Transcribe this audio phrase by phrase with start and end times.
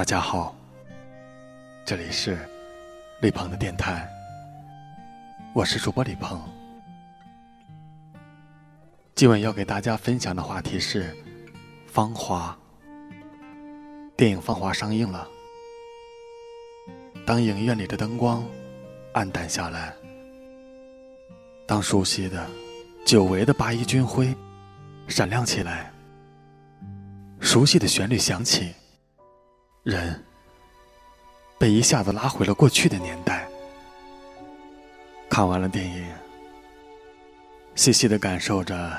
[0.00, 0.56] 大家好，
[1.84, 2.38] 这里是
[3.20, 4.08] 李鹏的电台，
[5.52, 6.40] 我是主播李鹏。
[9.14, 11.12] 今晚要给大家分享的话题是
[11.86, 12.58] 《芳华》。
[14.16, 15.28] 电影《芳华》上映了，
[17.26, 18.42] 当影院里的灯光
[19.12, 19.92] 暗淡下来，
[21.66, 22.48] 当熟悉的、
[23.04, 24.34] 久违的八一军徽
[25.08, 25.92] 闪亮起来，
[27.38, 28.72] 熟悉的旋律响起。
[29.82, 30.22] 人
[31.58, 33.48] 被一下子拉回了过去的年代。
[35.30, 36.06] 看完了电影，
[37.74, 38.92] 细细的感受着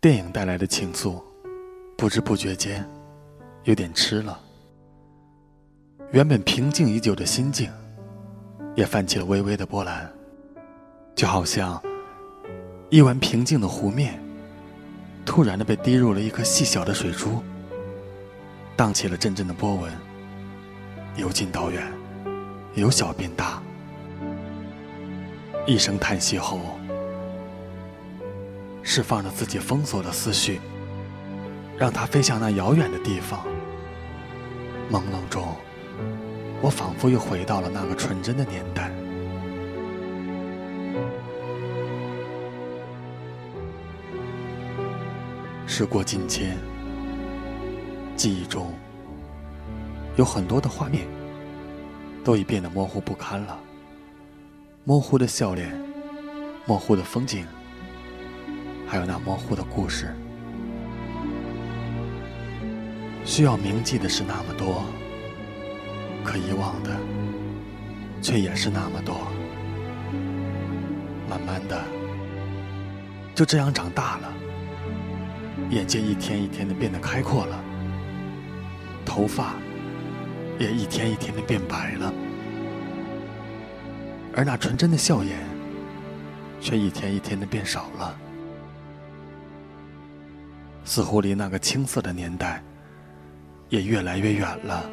[0.00, 1.20] 电影带来的情愫，
[1.96, 2.88] 不知不觉间
[3.64, 4.38] 有点痴了。
[6.12, 7.68] 原本平静已久的心境，
[8.76, 10.08] 也泛起了微微的波澜，
[11.16, 11.82] 就好像
[12.90, 14.22] 一湾平静的湖面，
[15.26, 17.42] 突然的被滴入了一颗细小的水珠。
[18.76, 19.92] 荡起了阵阵的波纹，
[21.16, 21.86] 由近到远，
[22.74, 23.62] 由小变大。
[25.64, 26.60] 一声叹息后，
[28.82, 30.60] 释放了自己封锁的思绪，
[31.78, 33.46] 让它飞向那遥远的地方。
[34.90, 35.54] 朦胧中，
[36.60, 38.90] 我仿佛又回到了那个纯真的年代。
[45.64, 46.58] 时过境迁。
[48.16, 48.72] 记忆中
[50.16, 51.06] 有很多的画面，
[52.22, 53.58] 都已变得模糊不堪了。
[54.84, 55.76] 模糊的笑脸，
[56.66, 57.44] 模糊的风景，
[58.86, 60.14] 还有那模糊的故事。
[63.24, 64.84] 需要铭记的是那么多，
[66.22, 66.90] 可遗忘的
[68.20, 69.16] 却也是那么多。
[71.28, 71.82] 慢慢的，
[73.34, 74.32] 就这样长大了，
[75.70, 77.63] 眼界一天一天的变得开阔了。
[79.04, 79.54] 头发
[80.58, 82.12] 也一天一天的变白了，
[84.34, 85.38] 而那纯真的笑颜
[86.60, 88.18] 却一天一天的变少了，
[90.84, 92.62] 似乎离那个青涩的年代
[93.68, 94.84] 也越来越远了。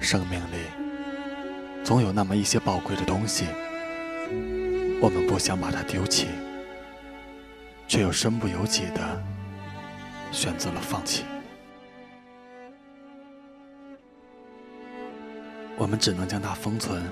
[0.00, 0.58] 生命里
[1.82, 3.46] 总有那么一些宝贵的东西，
[5.00, 6.26] 我们不想把它丢弃，
[7.86, 9.22] 却又身不由己的
[10.32, 11.24] 选择了放弃。
[15.76, 17.02] 我们只能将它封存，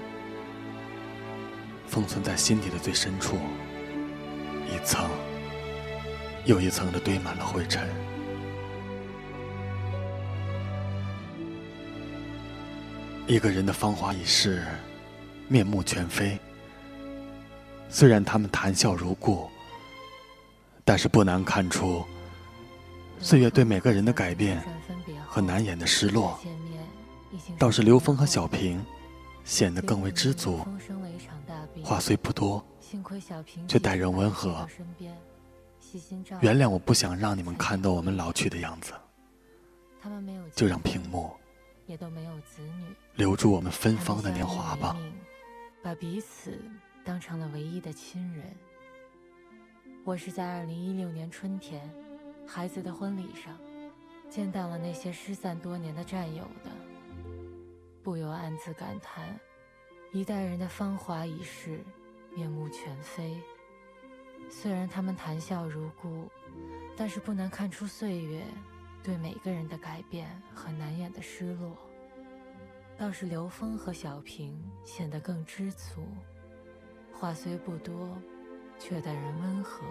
[1.86, 3.36] 封存在心底的最深处，
[4.68, 5.08] 一层
[6.44, 7.86] 又一层的堆满了灰尘。
[13.26, 14.64] 一个人的芳华已逝，
[15.48, 16.38] 面目全非。
[17.88, 19.50] 虽然他们谈笑如故，
[20.84, 22.04] 但是不难看出，
[23.18, 24.62] 岁月对每个人的改变
[25.26, 26.38] 和难掩的失落。
[27.58, 28.84] 倒是刘峰和小平
[29.44, 30.64] 显得更为知足，
[31.82, 32.64] 话虽不多，
[33.66, 34.66] 却待人温和。
[36.40, 38.92] 原谅我不想让你们看到我们老去的样子，
[40.54, 41.32] 就让屏幕
[43.16, 44.96] 留住我们芬芳的年华吧。
[45.82, 46.58] 把彼此
[47.04, 48.54] 当成了唯一的亲人。
[50.04, 51.90] 我是在二零一六年春天，
[52.46, 53.58] 孩子的婚礼上，
[54.30, 56.70] 见到了那些失散多年的战友的。
[58.02, 59.38] 不由暗自感叹，
[60.10, 61.84] 一代人的芳华已逝，
[62.34, 63.40] 面目全非。
[64.50, 66.28] 虽然他们谈笑如故，
[66.96, 68.42] 但是不难看出岁月
[69.04, 71.76] 对每个人的改变和难掩的失落。
[72.98, 76.04] 倒是刘峰和小平显得更知足，
[77.12, 78.18] 话虽不多，
[78.78, 79.84] 却待人温和。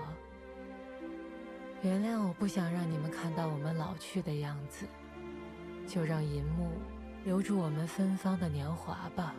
[1.82, 4.86] 原谅我不想让你们看到我们老去的样子，
[5.88, 6.70] 就让银幕。
[7.24, 9.36] 留住我们芬芳的年华吧。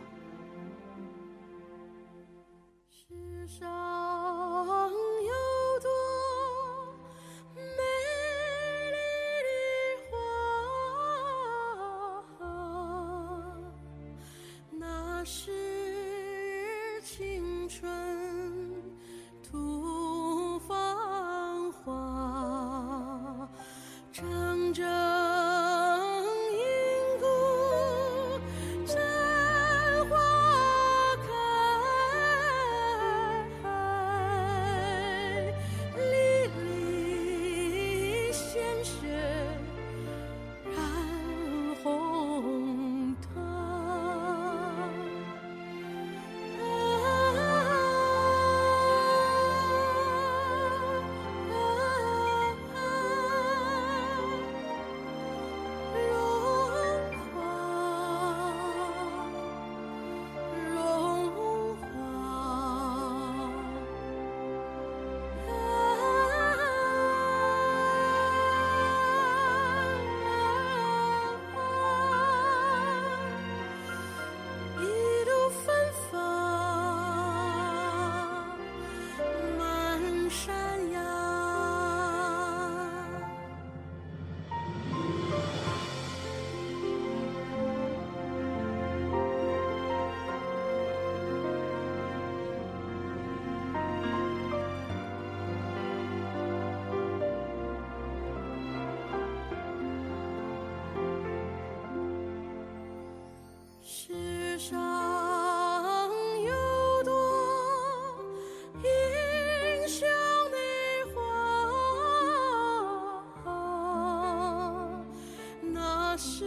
[116.13, 116.45] 那是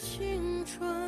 [0.00, 1.07] 青春。